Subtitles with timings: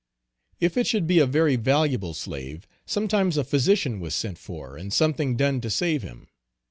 [0.59, 4.91] If it should be a very valuable slave, sometimes a physician was sent for and
[4.91, 6.25] something done to save him.